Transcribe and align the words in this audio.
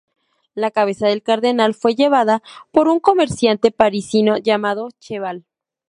La 0.55 0.71
cabeza 0.71 1.05
del 1.07 1.21
cardenal 1.21 1.75
fue 1.75 1.93
llevada 1.93 2.41
por 2.71 2.87
un 2.87 2.99
comerciante 2.99 3.69
parisino 3.69 4.37
llamado 4.37 4.89
Cheval. 4.99 5.45